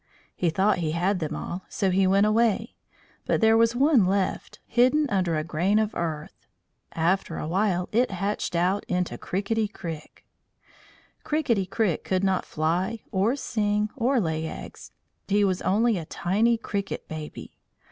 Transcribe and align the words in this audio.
He 0.35 0.49
thought 0.49 0.79
he 0.79 0.93
had 0.93 1.19
them 1.19 1.35
all, 1.35 1.63
so 1.69 1.91
he 1.91 2.07
went 2.07 2.25
away; 2.25 2.73
but 3.27 3.39
there 3.39 3.55
was 3.55 3.75
one 3.75 4.07
left, 4.07 4.57
hidden 4.65 5.07
under 5.11 5.35
a 5.37 5.43
grain 5.43 5.77
of 5.77 5.93
earth. 5.93 6.47
After 6.93 7.37
a 7.37 7.47
while 7.47 7.87
it 7.91 8.09
hatched 8.09 8.55
out 8.55 8.83
into 8.85 9.15
Crikitty 9.19 9.67
Crik. 9.71 10.25
Crikitty 11.23 11.67
Crik 11.69 12.03
could 12.03 12.23
not 12.23 12.45
fly, 12.45 13.01
or 13.11 13.35
sing, 13.35 13.91
or 13.95 14.19
lay 14.19 14.47
eggs, 14.47 14.91
for 15.27 15.35
he 15.35 15.43
was 15.43 15.61
only 15.61 15.99
a 15.99 16.05
tiny 16.05 16.57
cricket 16.57 17.07
baby. 17.07 17.59